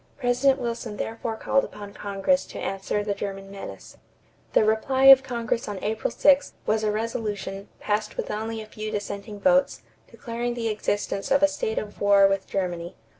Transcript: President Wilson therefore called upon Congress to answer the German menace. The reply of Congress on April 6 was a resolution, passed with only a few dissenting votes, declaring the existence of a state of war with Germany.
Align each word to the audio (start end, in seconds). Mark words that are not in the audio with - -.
President 0.17 0.59
Wilson 0.59 0.97
therefore 0.97 1.35
called 1.35 1.63
upon 1.63 1.93
Congress 1.93 2.47
to 2.47 2.57
answer 2.57 3.03
the 3.03 3.13
German 3.13 3.51
menace. 3.51 3.97
The 4.53 4.65
reply 4.65 5.03
of 5.03 5.21
Congress 5.21 5.67
on 5.67 5.77
April 5.83 6.09
6 6.09 6.53
was 6.65 6.83
a 6.83 6.91
resolution, 6.91 7.69
passed 7.79 8.17
with 8.17 8.31
only 8.31 8.61
a 8.61 8.65
few 8.65 8.89
dissenting 8.89 9.39
votes, 9.39 9.83
declaring 10.09 10.55
the 10.55 10.69
existence 10.69 11.29
of 11.29 11.43
a 11.43 11.47
state 11.47 11.77
of 11.77 12.01
war 12.01 12.25
with 12.27 12.47
Germany. 12.47 12.95